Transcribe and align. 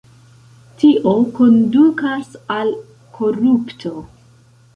Tio 0.83 1.13
kondukas 1.39 2.31
al 2.57 2.73
korupto. 3.19 3.95